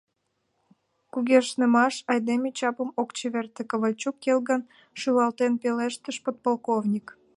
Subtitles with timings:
[1.13, 4.61] —Кугешнымаш айдеме чапым ок чеверте, Ковальчук,— келгын
[4.99, 7.07] шӱлалтен пелештыш подполковник.